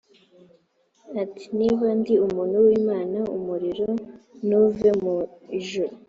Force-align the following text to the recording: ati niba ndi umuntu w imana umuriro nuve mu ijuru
ati 1.23 1.45
niba 1.59 1.85
ndi 1.99 2.13
umuntu 2.25 2.55
w 2.65 2.67
imana 2.79 3.19
umuriro 3.37 3.89
nuve 4.47 4.89
mu 5.01 5.17
ijuru 5.59 5.93